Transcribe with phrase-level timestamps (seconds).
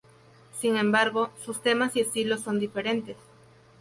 [0.59, 3.17] Sin embargo, sus temas y estilos son diferentes.